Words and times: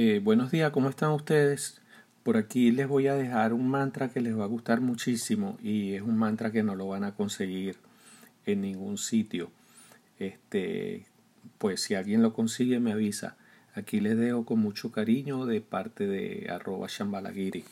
Eh, 0.00 0.20
buenos 0.22 0.52
días, 0.52 0.70
¿cómo 0.70 0.90
están 0.90 1.10
ustedes? 1.10 1.80
Por 2.22 2.36
aquí 2.36 2.70
les 2.70 2.86
voy 2.86 3.08
a 3.08 3.16
dejar 3.16 3.52
un 3.52 3.68
mantra 3.68 4.08
que 4.08 4.20
les 4.20 4.38
va 4.38 4.44
a 4.44 4.46
gustar 4.46 4.80
muchísimo 4.80 5.58
y 5.60 5.94
es 5.94 6.02
un 6.02 6.16
mantra 6.16 6.52
que 6.52 6.62
no 6.62 6.76
lo 6.76 6.86
van 6.86 7.02
a 7.02 7.16
conseguir 7.16 7.78
en 8.46 8.60
ningún 8.60 8.96
sitio. 8.96 9.50
Este, 10.20 11.06
pues 11.58 11.82
si 11.82 11.96
alguien 11.96 12.22
lo 12.22 12.32
consigue 12.32 12.78
me 12.78 12.92
avisa. 12.92 13.36
Aquí 13.74 13.98
les 13.98 14.16
dejo 14.16 14.44
con 14.44 14.60
mucho 14.60 14.92
cariño 14.92 15.46
de 15.46 15.60
parte 15.62 16.06
de 16.06 16.46
arroba 16.48 16.86
shambalagiri. 16.88 17.64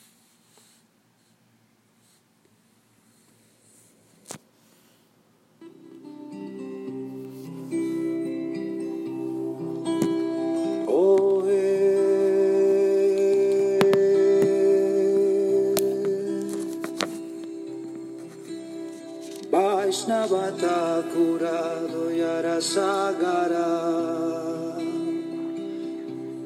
Vaishnavata 20.27 21.05
curado 21.13 22.11
yara 22.11 22.59
sagara. 22.61 23.67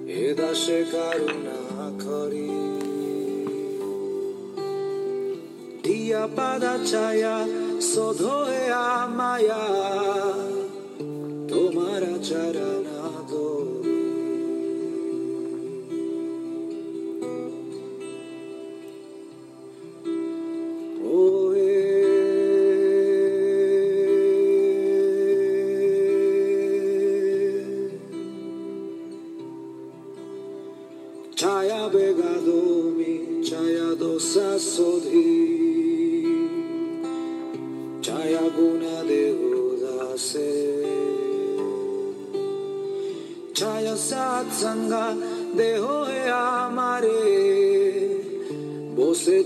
Edashe 0.07 0.85
karuna 0.93 1.59
kari 1.97 2.51
Dia 5.83 6.29
pada 6.29 6.79
chaya 6.85 7.47
sodhoe 7.81 8.69
amaya 8.69 9.90
Begadomi, 31.89 33.43
chaya 33.43 33.97
dosa 33.97 34.59
sodhi, 34.59 36.25
chaya 38.03 38.45
guna 38.55 39.03
de 39.09 39.33
godase, 39.41 40.53
chaya 43.53 43.97
satsanga 43.97 45.17
deho 45.57 46.05
amare, 46.29 47.21
bose 48.95 49.37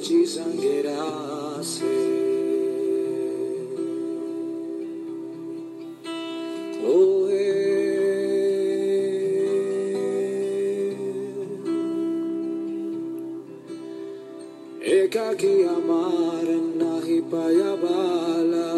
Ekaki 15.14 15.70
amar 15.70 16.50
nahi 16.82 17.22
paya 17.32 17.74
bala 17.78 18.70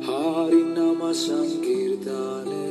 Hari 0.00 0.62
nama 0.72 1.10
sankirtane 1.14 2.68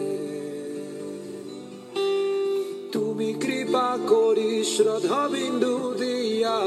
তুমি 2.94 3.30
কৃপা 3.44 3.90
করি 4.12 4.52
শ্রদ্ধা 4.74 5.24
বিন্দু 5.34 5.74
দিয়া 6.02 6.58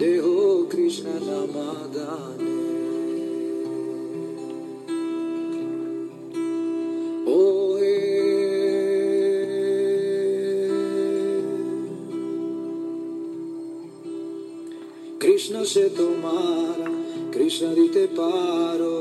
দেহ 0.00 0.24
কৃষ্ণ 0.72 1.06
নামাদানে 1.28 2.54
ও 2.54 2.59
σε 15.71 15.91
το 15.97 16.03
μάρα 16.21 16.91
Κρίσα 17.29 17.67
δείτε 17.67 18.09
πάρω 18.15 18.97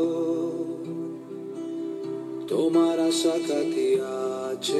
Το 2.46 2.70
μάρα 2.72 3.10
σα 3.10 3.52
κάτι 3.52 4.00
άτσε 4.50 4.78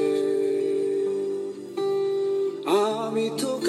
Άμι 3.05 3.31
το 3.37 3.59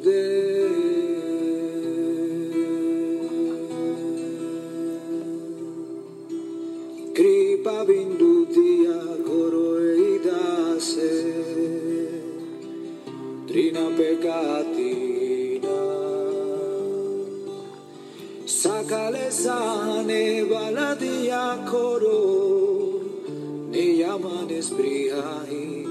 today. 0.01 0.81
Kripa 7.13 7.85
vindutia 7.85 9.00
koroidase, 9.28 11.13
trina 13.47 13.85
peccatina, 13.97 15.79
sacalesane 18.45 20.25
baladia 20.50 21.45
coro, 21.69 22.22
ne 23.69 23.85
llamanes 24.00 24.67
brihain. 24.78 25.91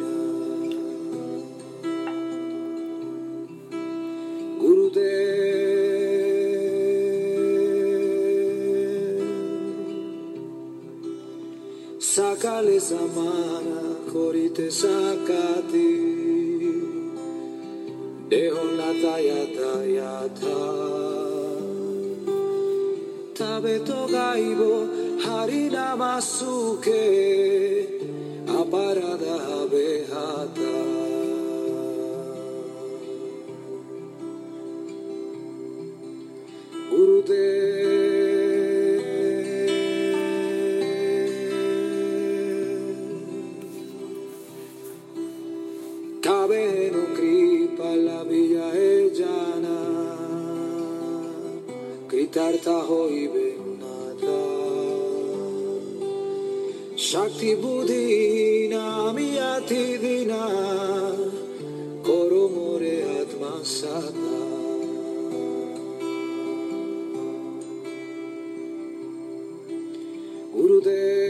kalez 12.43 12.89
amara 12.93 13.83
korite 14.11 14.69
sakati. 14.81 15.91
Dehon 18.31 18.71
latayata 18.79 19.75
Ta. 20.41 20.61
Tabe 23.41 23.75
to 23.87 24.01
gaibo 24.13 24.73
harina 25.25 25.97
masuke 26.01 27.05
Aparada 28.47 29.37
behata 29.73 30.75
Gurudev 36.91 37.70
কৃতার্থা 52.41 52.79
হইবে 52.89 53.49
না 53.81 53.97
শক্তি 57.11 57.51
বুদ্ধি 57.63 58.05
নামিয়াথি 58.73 59.85
দিনা 60.03 60.45
করো 62.07 62.45
মোরে 62.55 62.97
আত্মা 63.19 63.55
গুরুদেব 70.55 71.21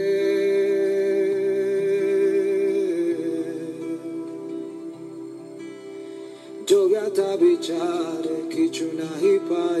যোগ্যতা 6.71 7.29
বিচার, 7.41 8.23
কিছু 8.53 8.85
নাহি 8.99 9.35
পাই 9.49 9.80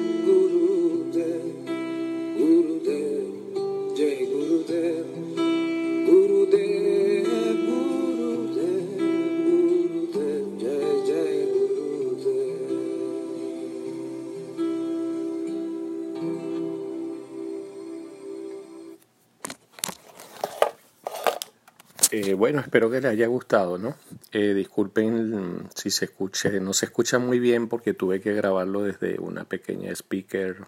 Eh, 22.13 22.33
bueno, 22.33 22.59
espero 22.59 22.89
que 22.89 22.99
les 22.99 23.11
haya 23.11 23.27
gustado, 23.27 23.77
¿no? 23.77 23.95
Eh, 24.33 24.53
disculpen 24.53 25.69
si 25.73 25.89
se 25.89 26.05
escuche, 26.05 26.59
no 26.59 26.73
se 26.73 26.85
escucha 26.85 27.19
muy 27.19 27.39
bien 27.39 27.69
porque 27.69 27.93
tuve 27.93 28.19
que 28.19 28.33
grabarlo 28.33 28.83
desde 28.83 29.17
una 29.17 29.45
pequeña 29.45 29.91
speaker 29.93 30.67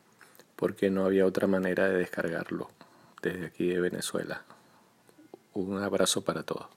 porque 0.55 0.89
no 0.89 1.03
había 1.03 1.25
otra 1.25 1.47
manera 1.47 1.89
de 1.89 1.97
descargarlo 1.97 2.69
desde 3.21 3.47
aquí 3.47 3.67
de 3.67 3.81
Venezuela. 3.81 4.45
Un 5.53 5.83
abrazo 5.83 6.23
para 6.23 6.43
todos. 6.43 6.67